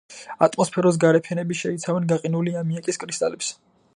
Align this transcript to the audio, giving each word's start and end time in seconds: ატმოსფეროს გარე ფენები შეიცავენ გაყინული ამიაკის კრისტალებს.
ატმოსფეროს 0.45 0.97
გარე 1.03 1.19
ფენები 1.27 1.59
შეიცავენ 1.59 2.09
გაყინული 2.13 2.57
ამიაკის 2.65 3.01
კრისტალებს. 3.05 3.55